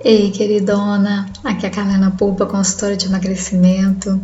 Ei, 0.00 0.30
queridona, 0.32 1.30
aqui 1.44 1.64
é 1.64 1.68
a 1.68 1.72
Carlena 1.72 2.10
Pulpa, 2.10 2.46
consultora 2.46 2.96
de 2.96 3.06
emagrecimento. 3.06 4.20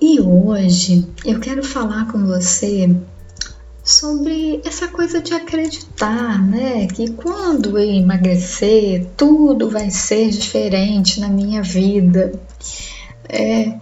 E 0.00 0.20
hoje 0.20 1.08
eu 1.24 1.40
quero 1.40 1.64
falar 1.64 2.12
com 2.12 2.26
você 2.26 2.94
sobre 3.82 4.60
essa 4.64 4.88
coisa 4.88 5.20
de 5.20 5.32
acreditar, 5.32 6.40
né? 6.46 6.86
Que 6.86 7.10
quando 7.12 7.78
eu 7.78 7.96
emagrecer, 7.96 9.06
tudo 9.16 9.70
vai 9.70 9.90
ser 9.90 10.28
diferente 10.28 11.18
na 11.18 11.28
minha 11.28 11.62
vida. 11.62 12.32
É, 13.26 13.74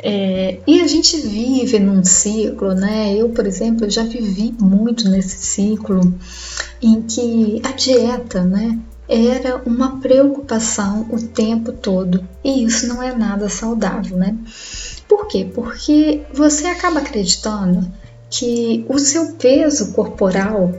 é, 0.00 0.58
e 0.66 0.80
a 0.80 0.88
gente 0.88 1.16
vive 1.18 1.78
num 1.78 2.04
ciclo, 2.04 2.74
né? 2.74 3.14
Eu, 3.14 3.30
por 3.30 3.46
exemplo, 3.46 3.88
já 3.88 4.02
vivi 4.02 4.52
muito 4.60 5.08
nesse 5.08 5.38
ciclo 5.38 6.00
em 6.82 7.02
que 7.02 7.62
a 7.64 7.72
dieta, 7.72 8.42
né? 8.42 8.78
Era 9.08 9.62
uma 9.64 10.00
preocupação 10.00 11.08
o 11.10 11.20
tempo 11.20 11.72
todo 11.72 12.22
e 12.44 12.64
isso 12.64 12.86
não 12.86 13.02
é 13.02 13.14
nada 13.14 13.48
saudável, 13.48 14.16
né? 14.16 14.36
Por 15.08 15.26
quê? 15.26 15.50
Porque 15.54 16.22
você 16.32 16.66
acaba 16.66 17.00
acreditando 17.00 17.90
que 18.28 18.84
o 18.88 18.98
seu 18.98 19.32
peso 19.32 19.92
corporal 19.92 20.72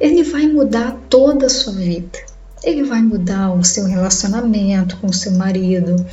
ele 0.00 0.24
vai 0.24 0.46
mudar 0.46 0.98
toda 1.08 1.46
a 1.46 1.50
sua 1.50 1.74
vida. 1.74 2.18
Ele 2.66 2.82
vai 2.82 3.00
mudar 3.00 3.52
o 3.52 3.62
seu 3.62 3.84
relacionamento 3.84 4.96
com 4.96 5.06
o 5.06 5.12
seu 5.12 5.30
marido, 5.30 6.04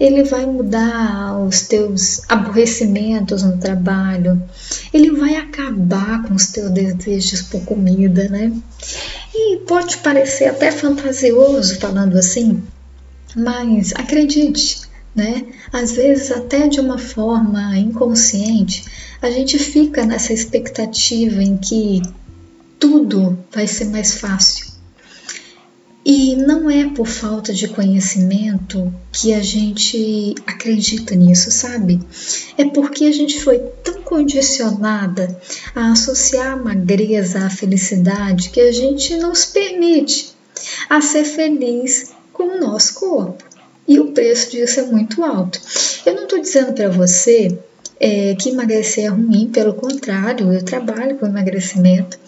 ele 0.00 0.24
vai 0.24 0.44
mudar 0.44 1.38
os 1.38 1.62
teus 1.62 2.22
aborrecimentos 2.28 3.44
no 3.44 3.56
trabalho, 3.58 4.42
ele 4.92 5.12
vai 5.12 5.36
acabar 5.36 6.24
com 6.24 6.34
os 6.34 6.48
teus 6.48 6.72
desejos 6.72 7.42
por 7.42 7.64
comida, 7.64 8.28
né? 8.28 8.52
E 9.32 9.58
pode 9.58 9.98
parecer 9.98 10.46
até 10.46 10.72
fantasioso 10.72 11.78
falando 11.78 12.18
assim, 12.18 12.60
mas 13.36 13.92
acredite, 13.92 14.80
né? 15.14 15.46
Às 15.72 15.92
vezes, 15.92 16.32
até 16.32 16.66
de 16.66 16.80
uma 16.80 16.98
forma 16.98 17.78
inconsciente, 17.78 18.84
a 19.22 19.30
gente 19.30 19.56
fica 19.56 20.04
nessa 20.04 20.32
expectativa 20.32 21.40
em 21.40 21.56
que 21.56 22.02
tudo 22.80 23.38
vai 23.52 23.68
ser 23.68 23.84
mais 23.84 24.14
fácil. 24.14 24.61
E 26.32 26.34
não 26.34 26.70
é 26.70 26.88
por 26.88 27.06
falta 27.06 27.52
de 27.52 27.68
conhecimento 27.68 28.90
que 29.12 29.34
a 29.34 29.42
gente 29.42 30.34
acredita 30.46 31.14
nisso, 31.14 31.50
sabe? 31.50 32.00
É 32.56 32.64
porque 32.64 33.04
a 33.04 33.12
gente 33.12 33.38
foi 33.38 33.58
tão 33.84 34.00
condicionada 34.00 35.38
a 35.74 35.92
associar 35.92 36.54
a 36.54 36.56
magreza 36.56 37.44
à 37.44 37.50
felicidade 37.50 38.48
que 38.48 38.62
a 38.62 38.72
gente 38.72 39.14
não 39.18 39.34
se 39.34 39.52
permite 39.52 40.32
a 40.88 41.02
ser 41.02 41.24
feliz 41.24 42.14
com 42.32 42.44
o 42.44 42.60
nosso 42.60 42.94
corpo. 42.94 43.44
E 43.86 44.00
o 44.00 44.12
preço 44.12 44.52
disso 44.52 44.80
é 44.80 44.84
muito 44.84 45.22
alto. 45.22 45.60
Eu 46.06 46.14
não 46.14 46.22
estou 46.22 46.40
dizendo 46.40 46.72
para 46.72 46.88
você 46.88 47.58
é, 48.04 48.34
que 48.34 48.48
emagrecer 48.48 49.04
é 49.04 49.08
ruim, 49.08 49.48
pelo 49.48 49.74
contrário, 49.74 50.52
eu 50.52 50.64
trabalho 50.64 51.16
com 51.16 51.24
emagrecimento 51.24 52.18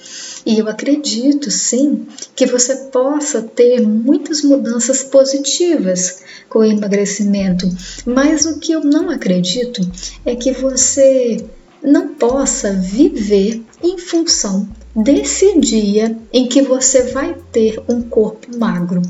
e 0.46 0.56
eu 0.56 0.68
acredito 0.68 1.50
sim 1.50 2.06
que 2.36 2.46
você 2.46 2.76
possa 2.92 3.42
ter 3.42 3.80
muitas 3.80 4.42
mudanças 4.42 5.02
positivas 5.02 6.22
com 6.48 6.60
o 6.60 6.64
emagrecimento, 6.64 7.68
mas 8.06 8.46
o 8.46 8.60
que 8.60 8.70
eu 8.70 8.84
não 8.84 9.10
acredito 9.10 9.80
é 10.24 10.36
que 10.36 10.52
você 10.52 11.44
não 11.82 12.14
possa 12.14 12.72
viver 12.72 13.60
em 13.82 13.98
função 13.98 14.68
desse 14.94 15.58
dia 15.58 16.16
em 16.32 16.46
que 16.46 16.62
você 16.62 17.02
vai 17.10 17.36
ter 17.50 17.82
um 17.88 18.00
corpo 18.00 18.56
magro, 18.56 19.02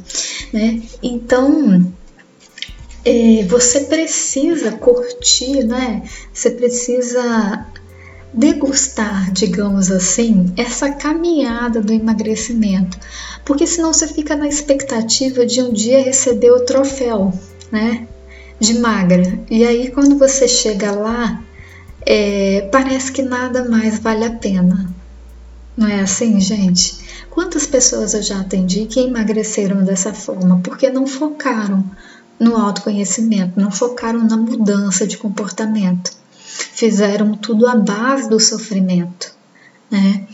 né? 0.51 0.81
Então, 1.03 1.93
é, 3.05 3.43
você 3.45 3.81
precisa 3.81 4.73
curtir, 4.73 5.65
né? 5.65 6.03
Você 6.33 6.51
precisa 6.51 7.67
degustar, 8.33 9.31
digamos 9.33 9.91
assim, 9.91 10.53
essa 10.57 10.91
caminhada 10.91 11.81
do 11.81 11.93
emagrecimento, 11.93 12.99
porque 13.45 13.67
senão 13.67 13.93
você 13.93 14.09
fica 14.09 14.35
na 14.35 14.49
expectativa 14.49 15.47
de 15.47 15.63
um 15.63 15.73
dia 15.73 16.03
receber 16.03 16.51
o 16.51 16.65
troféu, 16.65 17.33
né? 17.71 18.09
De 18.59 18.79
magra. 18.79 19.39
E 19.51 19.65
aí, 19.65 19.91
quando 19.91 20.19
você 20.19 20.49
chega 20.49 20.91
lá, 20.93 21.43
é, 22.07 22.69
parece 22.73 23.13
que 23.13 23.23
nada 23.23 23.69
mais 23.69 23.99
vale 23.99 24.25
a 24.25 24.31
pena. 24.31 24.93
Não 25.77 25.89
é 25.89 26.01
assim, 26.01 26.41
gente? 26.41 27.05
Quantas 27.31 27.67
pessoas 27.67 28.15
eu 28.15 28.23
já 28.23 28.41
atendi 28.41 28.87
que 28.87 29.01
emagreceram 29.01 29.83
dessa 29.83 30.15
forma 30.15 30.61
porque 30.63 30.89
não 30.89 31.07
focaram 31.07 31.85
no 32.39 32.57
autoconhecimento, 32.57 33.59
não 33.59 33.71
focaram 33.71 34.25
na 34.25 34.37
mudança 34.37 35.07
de 35.07 35.17
comportamento. 35.17 36.13
Fizeram 36.47 37.35
tudo 37.35 37.67
à 37.67 37.77
base 37.77 38.29
do 38.29 38.39
sofrimento, 38.39 39.35
né? 39.91 40.27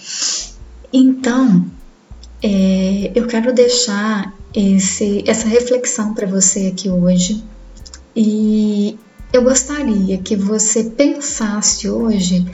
Então, 0.93 1.67
é, 2.43 3.13
eu 3.15 3.27
quero 3.27 3.53
deixar 3.53 4.35
esse, 4.55 5.23
essa 5.27 5.47
reflexão 5.47 6.15
para 6.15 6.27
você 6.27 6.67
aqui 6.67 6.91
hoje 6.91 7.45
e 8.15 8.99
eu 9.33 9.43
gostaria 9.43 10.19
que 10.19 10.35
você 10.35 10.85
pensasse 10.85 11.89
hoje 11.89 12.45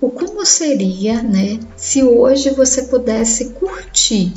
o 0.00 0.08
como 0.10 0.46
seria, 0.46 1.22
né, 1.22 1.58
se 1.76 2.02
hoje 2.02 2.50
você 2.50 2.84
pudesse 2.84 3.50
curtir 3.50 4.32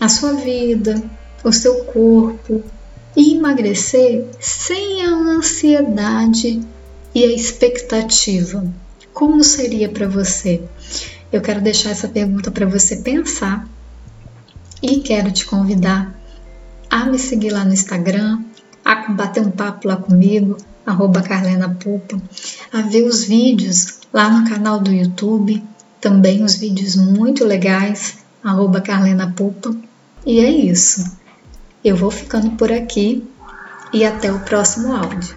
a 0.00 0.08
sua 0.08 0.32
vida, 0.32 1.00
o 1.44 1.52
seu 1.52 1.84
corpo 1.84 2.64
e 3.16 3.34
emagrecer 3.34 4.26
sem 4.38 5.04
a 5.04 5.10
ansiedade 5.10 6.60
e 7.14 7.24
a 7.24 7.32
expectativa. 7.32 8.64
Como 9.12 9.42
seria 9.42 9.88
para 9.88 10.06
você? 10.06 10.62
Eu 11.32 11.40
quero 11.40 11.62
deixar 11.62 11.90
essa 11.90 12.08
pergunta 12.08 12.50
para 12.50 12.66
você 12.66 12.96
pensar 12.96 13.66
e 14.82 15.00
quero 15.00 15.32
te 15.32 15.46
convidar 15.46 16.14
a 16.90 17.06
me 17.06 17.18
seguir 17.18 17.50
lá 17.50 17.64
no 17.64 17.72
Instagram, 17.72 18.40
a 18.84 19.10
bater 19.12 19.42
um 19.42 19.50
papo 19.50 19.88
lá 19.88 19.96
comigo, 19.96 20.56
arroba 20.84 21.22
a 22.72 22.82
ver 22.82 23.02
os 23.04 23.24
vídeos 23.24 23.98
lá 24.12 24.30
no 24.30 24.48
canal 24.48 24.78
do 24.78 24.92
YouTube, 24.92 25.62
também 26.00 26.44
os 26.44 26.54
vídeos 26.54 26.94
muito 26.94 27.44
legais, 27.44 28.18
arroba. 28.44 28.82
E 30.24 30.40
é 30.40 30.50
isso. 30.50 31.16
Eu 31.86 31.94
vou 31.94 32.10
ficando 32.10 32.50
por 32.56 32.72
aqui 32.72 33.22
e 33.92 34.04
até 34.04 34.32
o 34.32 34.40
próximo 34.40 34.92
áudio. 34.92 35.36